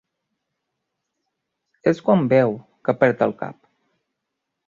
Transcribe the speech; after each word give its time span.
És 1.91 2.01
quan 2.07 2.25
beu 2.33 2.57
que 2.89 2.97
perd 3.03 3.23
el 3.29 3.37
cap. 3.45 3.59